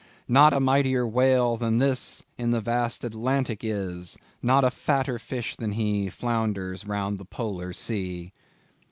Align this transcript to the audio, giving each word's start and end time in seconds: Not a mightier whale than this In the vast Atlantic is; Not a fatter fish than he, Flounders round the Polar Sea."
Not 0.27 0.51
a 0.51 0.59
mightier 0.59 1.05
whale 1.07 1.57
than 1.57 1.77
this 1.77 2.25
In 2.35 2.49
the 2.49 2.59
vast 2.59 3.03
Atlantic 3.03 3.59
is; 3.61 4.17
Not 4.41 4.63
a 4.63 4.71
fatter 4.71 5.19
fish 5.19 5.55
than 5.55 5.73
he, 5.73 6.09
Flounders 6.09 6.87
round 6.87 7.19
the 7.19 7.23
Polar 7.25 7.71
Sea." 7.71 8.33